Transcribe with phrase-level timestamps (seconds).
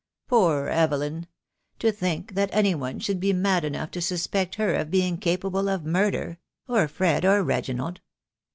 [0.27, 1.27] Poor Evelyn!
[1.77, 5.85] To think that anyone should be mad enough to suspect her of being capable of
[5.85, 8.01] murder— or Fred or Reginald.